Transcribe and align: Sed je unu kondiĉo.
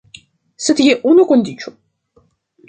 Sed 0.67 0.81
je 0.83 0.95
unu 1.11 1.27
kondiĉo. 1.33 1.75